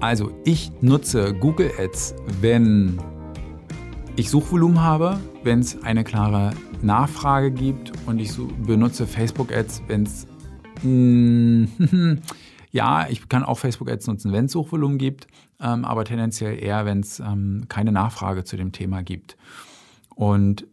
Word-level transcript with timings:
Also 0.00 0.32
ich 0.44 0.72
nutze 0.80 1.34
Google 1.34 1.70
Ads, 1.78 2.14
wenn 2.40 2.98
ich 4.16 4.30
Suchvolumen 4.30 4.80
habe, 4.80 5.20
wenn 5.44 5.60
es 5.60 5.82
eine 5.82 6.04
klare 6.04 6.52
Nachfrage 6.80 7.50
gibt 7.50 7.92
und 8.06 8.18
ich 8.18 8.32
benutze 8.64 9.06
Facebook 9.06 9.52
Ads, 9.52 9.82
wenn 9.88 10.04
es 10.04 10.26
ja, 12.70 13.06
ich 13.10 13.28
kann 13.28 13.42
auch 13.42 13.58
Facebook 13.58 13.90
Ads 13.90 14.06
nutzen, 14.06 14.32
wenn 14.32 14.46
es 14.46 14.52
Suchvolumen 14.52 14.96
gibt, 14.96 15.26
ähm, 15.60 15.84
aber 15.84 16.06
tendenziell 16.06 16.58
eher, 16.62 16.86
wenn 16.86 17.00
es 17.00 17.20
ähm, 17.20 17.66
keine 17.68 17.92
Nachfrage 17.92 18.44
zu 18.44 18.56
dem 18.56 18.72
Thema 18.72 19.02
gibt. 19.02 19.36
Und 20.14 20.66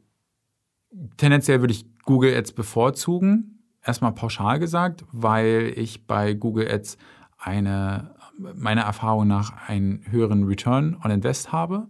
tendenziell 1.17 1.59
würde 1.59 1.73
ich 1.73 1.85
Google 2.03 2.33
Ads 2.33 2.53
bevorzugen, 2.53 3.59
erstmal 3.83 4.13
pauschal 4.13 4.59
gesagt, 4.59 5.03
weil 5.11 5.73
ich 5.75 6.07
bei 6.07 6.33
Google 6.33 6.71
Ads 6.71 6.97
eine 7.37 8.15
meiner 8.37 8.83
Erfahrung 8.83 9.27
nach 9.27 9.67
einen 9.67 10.01
höheren 10.09 10.43
Return 10.43 10.97
on 11.03 11.11
Invest 11.11 11.51
habe. 11.51 11.87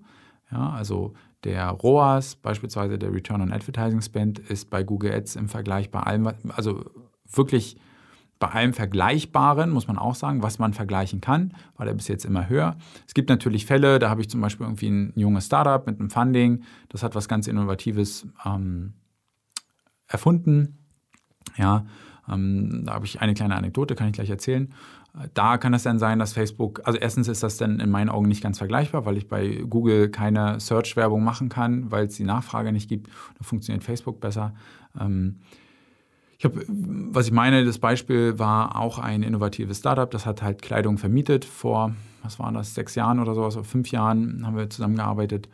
Ja, 0.51 0.71
also 0.71 1.13
der 1.43 1.69
ROAS, 1.69 2.35
beispielsweise 2.35 2.97
der 2.97 3.13
Return 3.13 3.41
on 3.41 3.51
Advertising 3.51 4.01
Spend, 4.01 4.39
ist 4.39 4.69
bei 4.69 4.83
Google 4.83 5.13
Ads 5.13 5.35
im 5.35 5.49
Vergleich 5.49 5.91
bei 5.91 5.99
allem, 5.99 6.31
also 6.55 6.85
wirklich 7.29 7.77
bei 8.39 8.47
allem 8.47 8.73
Vergleichbaren, 8.73 9.71
muss 9.71 9.87
man 9.87 9.97
auch 9.97 10.15
sagen, 10.15 10.43
was 10.43 10.59
man 10.59 10.73
vergleichen 10.73 11.21
kann, 11.21 11.53
war 11.75 11.85
der 11.85 11.93
bis 11.93 12.07
jetzt 12.07 12.23
immer 12.23 12.49
höher. 12.49 12.77
Es 13.07 13.13
gibt 13.13 13.29
natürlich 13.29 13.65
Fälle, 13.65 13.99
da 13.99 14.09
habe 14.09 14.21
ich 14.21 14.29
zum 14.29 14.41
Beispiel 14.41 14.65
irgendwie 14.65 14.89
ein 14.89 15.13
junges 15.15 15.47
Startup 15.47 15.85
mit 15.85 15.99
einem 15.99 16.09
Funding, 16.09 16.63
das 16.89 17.03
hat 17.03 17.15
was 17.15 17.27
ganz 17.27 17.47
Innovatives 17.47 18.27
ähm, 18.45 18.93
erfunden. 20.07 20.77
Ja, 21.57 21.85
ähm, 22.31 22.83
da 22.85 22.93
habe 22.93 23.05
ich 23.05 23.21
eine 23.21 23.33
kleine 23.33 23.55
Anekdote, 23.55 23.95
kann 23.95 24.07
ich 24.07 24.13
gleich 24.13 24.29
erzählen. 24.29 24.73
Da 25.33 25.57
kann 25.57 25.73
es 25.73 25.83
dann 25.83 25.97
sein, 25.97 26.19
dass 26.19 26.33
Facebook, 26.33 26.81
also 26.83 26.99
erstens 26.99 27.27
ist 27.27 27.41
das 27.41 27.57
dann 27.57 27.79
in 27.79 27.89
meinen 27.89 28.09
Augen 28.09 28.27
nicht 28.27 28.43
ganz 28.43 28.59
vergleichbar, 28.59 29.05
weil 29.05 29.17
ich 29.17 29.27
bei 29.27 29.63
Google 29.67 30.09
keine 30.09 30.59
Search-Werbung 30.59 31.23
machen 31.23 31.49
kann, 31.49 31.91
weil 31.91 32.05
es 32.05 32.15
die 32.15 32.23
Nachfrage 32.23 32.71
nicht 32.71 32.87
gibt. 32.87 33.07
Da 33.37 33.43
funktioniert 33.43 33.83
Facebook 33.83 34.19
besser. 34.19 34.53
Ähm, 34.99 35.37
ich 36.37 36.45
habe, 36.45 36.63
was 36.67 37.25
ich 37.25 37.31
meine, 37.31 37.65
das 37.65 37.79
Beispiel 37.79 38.37
war 38.37 38.79
auch 38.79 38.99
ein 38.99 39.23
innovatives 39.23 39.79
Startup, 39.79 40.09
das 40.09 40.27
hat 40.27 40.43
halt 40.43 40.61
Kleidung 40.61 40.99
vermietet. 40.99 41.45
Vor, 41.45 41.95
was 42.21 42.37
waren 42.37 42.53
das, 42.53 42.75
sechs 42.75 42.93
Jahren 42.93 43.19
oder 43.19 43.33
sowas, 43.33 43.55
oder 43.55 43.65
fünf 43.65 43.89
Jahren 43.89 44.45
haben 44.45 44.55
wir 44.55 44.69
zusammengearbeitet 44.69 45.49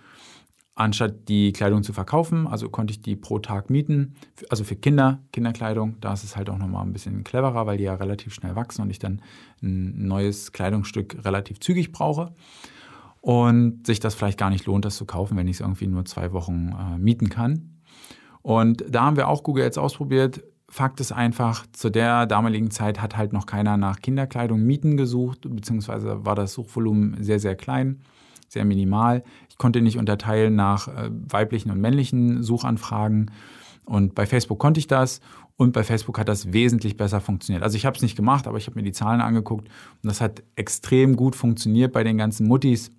anstatt 0.76 1.30
die 1.30 1.54
Kleidung 1.54 1.84
zu 1.84 1.94
verkaufen, 1.94 2.48
also 2.48 2.70
konnte 2.70 2.92
ich 2.92 3.02
die 3.02 3.16
pro 3.16 3.40
Tag 3.40 3.70
mieten, 3.70 4.16
also 4.50 4.64
für 4.64 4.76
Kinder, 4.76 5.20
Kinderkleidung, 5.32 5.98
da 6.02 6.14
ist 6.14 6.24
es 6.24 6.36
halt 6.36 6.50
auch 6.50 6.58
nochmal 6.58 6.84
ein 6.84 6.94
bisschen 6.94 7.24
cleverer, 7.24 7.68
weil 7.68 7.78
die 7.78 7.84
ja 7.84 7.94
relativ 7.94 8.34
schnell 8.34 8.56
wachsen 8.56 8.82
und 8.82 8.90
ich 8.90 9.00
dann 9.00 9.22
ein 9.62 10.08
neues 10.08 10.52
Kleidungsstück 10.52 11.24
relativ 11.26 11.60
zügig 11.60 11.92
brauche 11.92 12.34
und 13.22 13.86
sich 13.86 14.00
das 14.00 14.16
vielleicht 14.16 14.40
gar 14.40 14.50
nicht 14.50 14.66
lohnt, 14.66 14.86
das 14.86 14.96
zu 14.96 15.06
kaufen, 15.06 15.38
wenn 15.38 15.48
ich 15.48 15.58
es 15.58 15.62
irgendwie 15.62 15.88
nur 15.88 16.06
zwei 16.06 16.34
Wochen 16.34 16.74
äh, 16.78 16.98
mieten 16.98 17.30
kann. 17.30 17.80
Und 18.42 18.84
da 18.90 19.04
haben 19.04 19.16
wir 19.16 19.30
auch 19.30 19.44
Google 19.44 19.64
jetzt 19.64 19.80
ausprobiert. 19.80 20.44
Fakt 20.68 21.00
ist 21.00 21.12
einfach, 21.12 21.66
zu 21.72 21.92
der 21.92 22.26
damaligen 22.26 22.72
Zeit 22.72 23.00
hat 23.00 23.16
halt 23.16 23.32
noch 23.32 23.46
keiner 23.46 23.78
nach 23.78 24.00
Kinderkleidung 24.00 24.62
mieten 24.64 24.98
gesucht, 24.98 25.42
beziehungsweise 25.48 26.26
war 26.26 26.36
das 26.36 26.54
Suchvolumen 26.54 27.24
sehr, 27.24 27.40
sehr 27.40 27.56
klein 27.56 28.02
sehr 28.54 28.66
minimal. 28.66 29.24
Ich 29.50 29.58
konnte 29.58 29.82
nicht 29.82 29.98
unterteilen 29.98 30.56
nach 30.56 30.88
äh, 30.88 31.10
weiblichen 31.12 31.72
und 31.72 31.82
männlichen 31.82 32.44
Suchanfragen. 32.44 33.32
Und 33.86 34.16
bei 34.16 34.26
Facebook 34.26 34.60
konnte 34.60 34.80
ich 34.80 34.88
das. 34.88 35.20
Und 35.56 35.74
bei 35.74 35.84
Facebook 35.84 36.18
hat 36.18 36.30
das 36.30 36.54
wesentlich 36.54 36.98
besser 36.98 37.20
funktioniert. 37.20 37.64
Also 37.64 37.76
ich 37.76 37.86
habe 37.86 37.96
es 37.96 38.02
nicht 38.02 38.16
gemacht, 38.16 38.48
aber 38.48 38.58
ich 38.58 38.68
habe 38.68 38.76
mir 38.78 38.84
die 38.84 38.92
Zahlen 38.92 39.22
angeguckt. 39.22 39.68
Und 39.68 40.08
das 40.08 40.22
hat 40.22 40.44
extrem 40.56 41.16
gut 41.16 41.36
funktioniert 41.36 41.92
bei 41.94 42.04
den 42.04 42.18
ganzen 42.18 42.48
Muttis. 42.48 42.92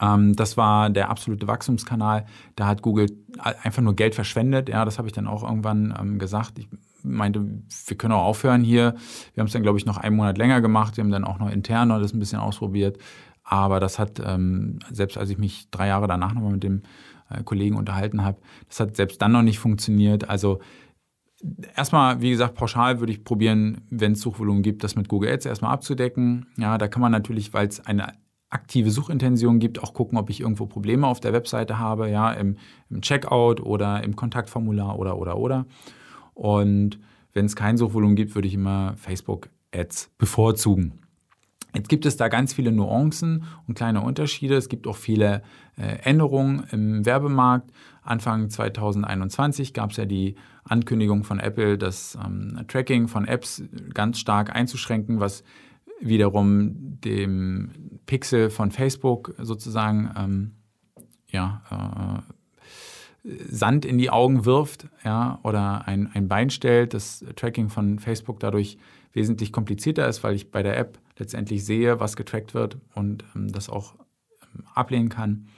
Ähm, 0.00 0.34
das 0.34 0.56
war 0.56 0.90
der 0.90 1.10
absolute 1.10 1.46
Wachstumskanal. 1.46 2.26
Da 2.56 2.66
hat 2.66 2.82
Google 2.82 3.06
einfach 3.38 3.82
nur 3.82 3.94
Geld 3.94 4.14
verschwendet. 4.14 4.68
Ja, 4.68 4.84
das 4.84 4.98
habe 4.98 5.08
ich 5.08 5.14
dann 5.14 5.26
auch 5.26 5.42
irgendwann 5.42 5.94
ähm, 5.98 6.18
gesagt. 6.18 6.58
Ich 6.58 6.68
meinte, 7.02 7.46
wir 7.86 7.96
können 7.96 8.14
auch 8.14 8.24
aufhören 8.24 8.62
hier. 8.62 8.94
Wir 9.34 9.40
haben 9.40 9.46
es 9.46 9.52
dann, 9.52 9.62
glaube 9.62 9.78
ich, 9.78 9.86
noch 9.86 9.98
einen 9.98 10.16
Monat 10.16 10.38
länger 10.38 10.60
gemacht. 10.60 10.96
Wir 10.96 11.04
haben 11.04 11.10
dann 11.10 11.24
auch 11.24 11.38
noch 11.38 11.50
intern 11.50 11.88
noch 11.88 12.00
das 12.00 12.12
ein 12.12 12.18
bisschen 12.18 12.40
ausprobiert. 12.40 12.98
Aber 13.44 13.78
das 13.78 13.98
hat, 13.98 14.20
ähm, 14.24 14.78
selbst 14.90 15.18
als 15.18 15.30
ich 15.30 15.38
mich 15.38 15.70
drei 15.70 15.88
Jahre 15.88 16.08
danach 16.08 16.32
nochmal 16.32 16.52
mit 16.52 16.62
dem 16.62 16.82
äh, 17.30 17.42
Kollegen 17.42 17.76
unterhalten 17.76 18.24
habe, 18.24 18.38
das 18.68 18.80
hat 18.80 18.96
selbst 18.96 19.20
dann 19.20 19.32
noch 19.32 19.42
nicht 19.42 19.58
funktioniert. 19.58 20.28
Also 20.28 20.60
erstmal, 21.76 22.20
wie 22.20 22.30
gesagt, 22.30 22.54
pauschal 22.54 23.00
würde 23.00 23.12
ich 23.12 23.24
probieren, 23.24 23.82
wenn 23.90 24.12
es 24.12 24.20
Suchvolumen 24.20 24.62
gibt, 24.62 24.82
das 24.82 24.96
mit 24.96 25.08
Google 25.08 25.30
Ads 25.30 25.46
erstmal 25.46 25.72
abzudecken. 25.72 26.46
Ja, 26.56 26.78
da 26.78 26.88
kann 26.88 27.02
man 27.02 27.12
natürlich, 27.12 27.52
weil 27.52 27.68
es 27.68 27.84
eine 27.84 28.14
aktive 28.48 28.90
Suchintention 28.90 29.58
gibt, 29.58 29.82
auch 29.82 29.94
gucken, 29.94 30.16
ob 30.16 30.30
ich 30.30 30.40
irgendwo 30.40 30.66
Probleme 30.66 31.06
auf 31.06 31.20
der 31.20 31.32
Webseite 31.32 31.78
habe, 31.78 32.08
ja, 32.08 32.32
im, 32.32 32.56
im 32.88 33.02
Checkout 33.02 33.60
oder 33.60 34.02
im 34.04 34.16
Kontaktformular 34.16 34.98
oder, 34.98 35.18
oder, 35.18 35.36
oder. 35.36 35.66
Und 36.34 36.98
wenn 37.32 37.46
es 37.46 37.56
kein 37.56 37.76
Suchvolumen 37.76 38.16
gibt, 38.16 38.34
würde 38.34 38.48
ich 38.48 38.54
immer 38.54 38.94
Facebook 38.96 39.50
Ads 39.74 40.12
bevorzugen. 40.18 41.00
Jetzt 41.74 41.88
gibt 41.88 42.06
es 42.06 42.16
da 42.16 42.28
ganz 42.28 42.54
viele 42.54 42.70
Nuancen 42.70 43.44
und 43.66 43.74
kleine 43.74 44.00
Unterschiede. 44.00 44.56
Es 44.56 44.68
gibt 44.68 44.86
auch 44.86 44.96
viele 44.96 45.42
äh, 45.76 45.98
Änderungen 46.04 46.64
im 46.70 47.04
Werbemarkt. 47.04 47.70
Anfang 48.02 48.48
2021 48.48 49.74
gab 49.74 49.90
es 49.90 49.96
ja 49.96 50.04
die 50.04 50.36
Ankündigung 50.64 51.24
von 51.24 51.40
Apple, 51.40 51.76
das 51.76 52.16
ähm, 52.24 52.64
Tracking 52.68 53.08
von 53.08 53.26
Apps 53.26 53.62
ganz 53.92 54.18
stark 54.18 54.54
einzuschränken, 54.54 55.20
was 55.20 55.42
wiederum 56.00 57.00
dem 57.00 57.70
Pixel 58.06 58.50
von 58.50 58.70
Facebook 58.70 59.34
sozusagen 59.38 60.10
ähm, 60.16 60.50
ja, 61.28 62.22
äh, 62.24 62.34
Sand 63.48 63.84
in 63.84 63.98
die 63.98 64.10
Augen 64.10 64.44
wirft 64.44 64.86
ja, 65.02 65.40
oder 65.42 65.88
ein, 65.88 66.10
ein 66.12 66.28
Bein 66.28 66.50
stellt, 66.50 66.94
das 66.94 67.24
Tracking 67.36 67.70
von 67.70 67.98
Facebook 67.98 68.38
dadurch 68.38 68.76
wesentlich 69.12 69.50
komplizierter 69.50 70.06
ist, 70.06 70.22
weil 70.22 70.34
ich 70.34 70.50
bei 70.50 70.62
der 70.62 70.76
App 70.76 70.98
letztendlich 71.18 71.64
sehe, 71.64 72.00
was 72.00 72.16
getrackt 72.16 72.54
wird 72.54 72.78
und 72.94 73.24
ähm, 73.34 73.52
das 73.52 73.68
auch 73.68 73.94
ähm, 74.42 74.64
ablehnen 74.74 75.08
kann. 75.08 75.48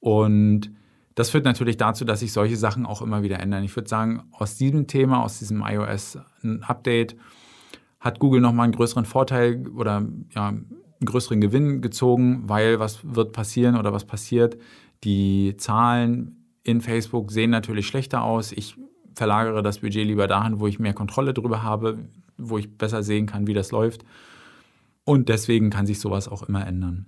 Und 0.00 0.70
das 1.14 1.30
führt 1.30 1.44
natürlich 1.44 1.76
dazu, 1.76 2.04
dass 2.04 2.20
sich 2.20 2.32
solche 2.32 2.56
Sachen 2.56 2.86
auch 2.86 3.02
immer 3.02 3.22
wieder 3.22 3.40
ändern. 3.40 3.64
Ich 3.64 3.74
würde 3.76 3.88
sagen, 3.88 4.24
aus 4.32 4.56
diesem 4.56 4.86
Thema, 4.86 5.22
aus 5.22 5.38
diesem 5.38 5.62
iOS-Update, 5.62 7.16
hat 8.00 8.18
Google 8.18 8.40
nochmal 8.40 8.64
einen 8.64 8.74
größeren 8.74 9.06
Vorteil 9.06 9.66
oder 9.68 10.06
ja, 10.34 10.48
einen 10.48 10.66
größeren 11.04 11.40
Gewinn 11.40 11.80
gezogen, 11.80 12.42
weil 12.48 12.78
was 12.78 12.98
wird 13.02 13.32
passieren 13.32 13.76
oder 13.76 13.92
was 13.92 14.04
passiert? 14.04 14.58
Die 15.04 15.56
Zahlen 15.56 16.44
in 16.64 16.80
Facebook 16.80 17.30
sehen 17.30 17.50
natürlich 17.50 17.86
schlechter 17.86 18.22
aus. 18.22 18.52
Ich 18.52 18.76
verlagere 19.14 19.62
das 19.62 19.78
Budget 19.78 20.06
lieber 20.06 20.26
dahin, 20.26 20.60
wo 20.60 20.66
ich 20.66 20.78
mehr 20.78 20.94
Kontrolle 20.94 21.32
darüber 21.32 21.62
habe, 21.62 22.08
wo 22.36 22.58
ich 22.58 22.76
besser 22.76 23.02
sehen 23.02 23.26
kann, 23.26 23.46
wie 23.46 23.54
das 23.54 23.70
läuft. 23.70 24.04
Und 25.04 25.28
deswegen 25.28 25.70
kann 25.70 25.86
sich 25.86 26.00
sowas 26.00 26.28
auch 26.28 26.42
immer 26.42 26.66
ändern. 26.66 27.06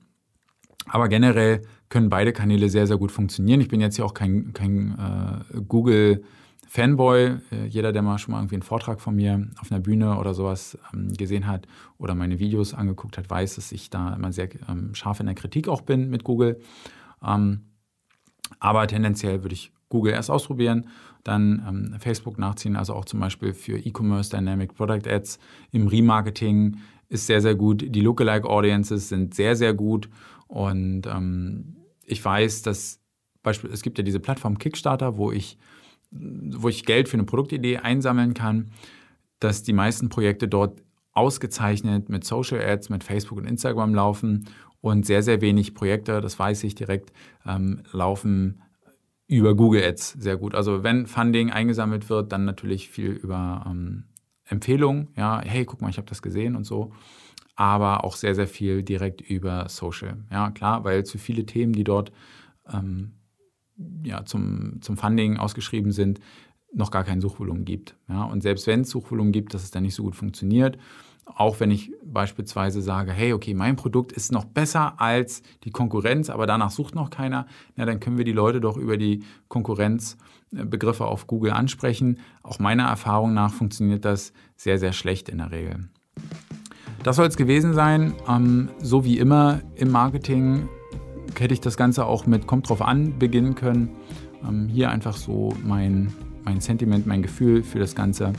Aber 0.88 1.08
generell 1.08 1.62
können 1.88 2.08
beide 2.08 2.32
Kanäle 2.32 2.68
sehr, 2.68 2.86
sehr 2.86 2.96
gut 2.96 3.10
funktionieren. 3.10 3.60
Ich 3.60 3.68
bin 3.68 3.80
jetzt 3.80 3.96
hier 3.96 4.04
auch 4.04 4.14
kein, 4.14 4.52
kein 4.52 4.96
äh, 4.98 5.60
Google-Fanboy. 5.60 7.38
Äh, 7.50 7.66
jeder, 7.68 7.92
der 7.92 8.02
mal 8.02 8.18
schon 8.18 8.32
mal 8.32 8.38
irgendwie 8.40 8.56
einen 8.56 8.62
Vortrag 8.62 9.00
von 9.00 9.16
mir 9.16 9.48
auf 9.60 9.72
einer 9.72 9.80
Bühne 9.80 10.18
oder 10.18 10.34
sowas 10.34 10.78
ähm, 10.92 11.12
gesehen 11.12 11.46
hat 11.46 11.66
oder 11.98 12.14
meine 12.14 12.38
Videos 12.38 12.74
angeguckt 12.74 13.18
hat, 13.18 13.28
weiß, 13.28 13.56
dass 13.56 13.72
ich 13.72 13.90
da 13.90 14.14
immer 14.14 14.32
sehr 14.32 14.48
ähm, 14.68 14.94
scharf 14.94 15.20
in 15.20 15.26
der 15.26 15.34
Kritik 15.34 15.68
auch 15.68 15.80
bin 15.80 16.08
mit 16.08 16.22
Google. 16.22 16.60
Ähm, 17.24 17.72
aber 18.60 18.86
tendenziell 18.86 19.42
würde 19.42 19.54
ich 19.54 19.72
Google 19.88 20.12
erst 20.12 20.30
ausprobieren, 20.30 20.88
dann 21.24 21.64
ähm, 21.66 22.00
Facebook 22.00 22.38
nachziehen, 22.38 22.76
also 22.76 22.94
auch 22.94 23.04
zum 23.04 23.20
Beispiel 23.20 23.52
für 23.52 23.78
E-Commerce 23.78 24.30
Dynamic 24.30 24.74
Product 24.74 25.08
Ads 25.08 25.38
im 25.72 25.86
Remarketing 25.88 26.78
ist 27.08 27.26
sehr, 27.26 27.40
sehr 27.40 27.54
gut. 27.54 27.84
Die 27.88 28.00
Lookalike 28.00 28.48
Audiences 28.48 29.08
sind 29.08 29.34
sehr, 29.34 29.56
sehr 29.56 29.74
gut. 29.74 30.08
Und 30.48 31.06
ähm, 31.06 31.76
ich 32.04 32.24
weiß, 32.24 32.62
dass 32.62 33.00
Beispiel, 33.42 33.70
es 33.70 33.82
gibt 33.82 33.98
ja 33.98 34.04
diese 34.04 34.20
Plattform 34.20 34.58
Kickstarter, 34.58 35.16
wo 35.16 35.30
ich, 35.30 35.58
wo 36.10 36.68
ich 36.68 36.84
Geld 36.84 37.08
für 37.08 37.16
eine 37.16 37.24
Produktidee 37.24 37.78
einsammeln 37.78 38.34
kann, 38.34 38.70
dass 39.38 39.62
die 39.62 39.72
meisten 39.72 40.08
Projekte 40.08 40.48
dort 40.48 40.82
ausgezeichnet 41.12 42.08
mit 42.08 42.24
Social 42.24 42.60
Ads, 42.60 42.90
mit 42.90 43.04
Facebook 43.04 43.38
und 43.38 43.46
Instagram 43.46 43.94
laufen 43.94 44.48
und 44.80 45.06
sehr, 45.06 45.22
sehr 45.22 45.40
wenig 45.40 45.74
Projekte, 45.74 46.20
das 46.20 46.38
weiß 46.38 46.64
ich 46.64 46.74
direkt, 46.74 47.12
ähm, 47.46 47.82
laufen 47.92 48.62
über 49.28 49.54
Google 49.54 49.82
Ads 49.84 50.12
sehr 50.12 50.36
gut. 50.36 50.54
Also 50.54 50.82
wenn 50.82 51.06
Funding 51.06 51.50
eingesammelt 51.50 52.08
wird, 52.08 52.32
dann 52.32 52.44
natürlich 52.44 52.88
viel 52.88 53.10
über 53.10 53.64
ähm, 53.66 54.04
Empfehlungen, 54.44 55.08
ja, 55.16 55.40
hey, 55.44 55.64
guck 55.64 55.80
mal, 55.80 55.90
ich 55.90 55.96
habe 55.96 56.08
das 56.08 56.22
gesehen 56.22 56.54
und 56.54 56.64
so, 56.64 56.92
aber 57.56 58.04
auch 58.04 58.14
sehr, 58.14 58.34
sehr 58.34 58.46
viel 58.46 58.82
direkt 58.82 59.20
über 59.20 59.68
Social. 59.68 60.18
Ja, 60.30 60.50
klar, 60.50 60.84
weil 60.84 61.04
zu 61.04 61.18
viele 61.18 61.46
Themen, 61.46 61.72
die 61.72 61.84
dort 61.84 62.12
ähm, 62.72 63.12
ja, 64.04 64.24
zum, 64.24 64.80
zum 64.80 64.96
Funding 64.96 65.36
ausgeschrieben 65.38 65.92
sind, 65.92 66.20
noch 66.76 66.90
gar 66.90 67.04
kein 67.04 67.20
Suchvolumen 67.20 67.64
gibt. 67.64 67.96
Ja, 68.08 68.24
und 68.24 68.42
selbst 68.42 68.66
wenn 68.66 68.82
es 68.82 68.90
Suchvolumen 68.90 69.32
gibt, 69.32 69.54
dass 69.54 69.64
es 69.64 69.70
dann 69.70 69.82
nicht 69.82 69.94
so 69.94 70.04
gut 70.04 70.14
funktioniert. 70.14 70.78
auch 71.34 71.58
wenn 71.58 71.72
ich 71.72 71.92
beispielsweise 72.04 72.80
sage, 72.80 73.12
hey, 73.12 73.32
okay, 73.32 73.52
mein 73.52 73.74
Produkt 73.74 74.12
ist 74.12 74.30
noch 74.30 74.44
besser 74.44 75.00
als 75.00 75.42
die 75.64 75.70
Konkurrenz, 75.70 76.30
aber 76.30 76.46
danach 76.46 76.70
sucht 76.70 76.94
noch 76.94 77.10
keiner, 77.10 77.46
na, 77.74 77.84
dann 77.84 77.98
können 77.98 78.16
wir 78.16 78.24
die 78.24 78.32
Leute 78.32 78.60
doch 78.60 78.76
über 78.76 78.96
die 78.96 79.24
Konkurrenzbegriffe 79.48 81.04
auf 81.04 81.26
Google 81.26 81.50
ansprechen. 81.50 82.20
Auch 82.42 82.60
meiner 82.60 82.84
Erfahrung 82.84 83.34
nach 83.34 83.52
funktioniert 83.52 84.04
das 84.04 84.32
sehr, 84.56 84.78
sehr 84.78 84.92
schlecht 84.92 85.28
in 85.28 85.38
der 85.38 85.50
Regel. 85.50 85.88
Das 87.02 87.16
soll 87.16 87.26
es 87.26 87.36
gewesen 87.36 87.74
sein. 87.74 88.14
Ähm, 88.28 88.70
so 88.80 89.04
wie 89.04 89.18
immer 89.18 89.60
im 89.74 89.90
Marketing 89.90 90.68
hätte 91.38 91.54
ich 91.54 91.60
das 91.60 91.76
Ganze 91.76 92.06
auch 92.06 92.26
mit 92.26 92.46
Kommt 92.46 92.68
drauf 92.68 92.82
an 92.82 93.18
beginnen 93.18 93.56
können. 93.56 93.90
Ähm, 94.48 94.68
hier 94.68 94.90
einfach 94.90 95.16
so 95.16 95.52
mein, 95.64 96.12
mein 96.46 96.60
Sentiment, 96.60 97.06
mein 97.06 97.22
Gefühl 97.22 97.62
für 97.62 97.80
das 97.80 97.94
Ganze. 97.94 98.32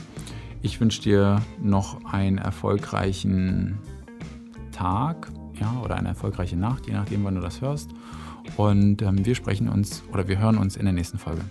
Ich 0.62 0.80
wünsche 0.80 1.02
dir 1.02 1.42
noch 1.62 2.04
einen 2.06 2.38
erfolgreichen 2.38 3.78
Tag 4.72 5.30
ja, 5.60 5.80
oder 5.84 5.96
eine 5.96 6.08
erfolgreiche 6.08 6.56
Nacht, 6.56 6.86
je 6.86 6.94
nachdem, 6.94 7.22
wann 7.24 7.34
du 7.34 7.40
das 7.40 7.60
hörst. 7.60 7.90
Und 8.56 9.02
ähm, 9.02 9.24
wir 9.24 9.34
sprechen 9.34 9.68
uns 9.68 10.02
oder 10.12 10.26
wir 10.26 10.38
hören 10.38 10.56
uns 10.56 10.76
in 10.76 10.86
der 10.86 10.94
nächsten 10.94 11.18
Folge. 11.18 11.42